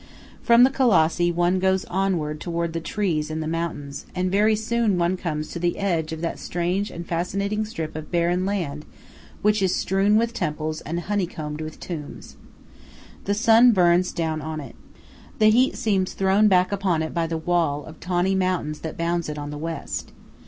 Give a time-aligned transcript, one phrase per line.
[0.41, 4.97] From the Colossi one goes onward toward the trees and the mountains, and very soon
[4.97, 8.83] one comes to the edge of that strange and fascinating strip of barren land
[9.43, 12.35] which is strewn with temples and honeycombed with tombs.
[13.25, 14.75] The sun burns down on it.
[15.37, 19.29] The heat seems thrown back upon it by the wall of tawny mountains that bounds
[19.29, 20.13] it on the west.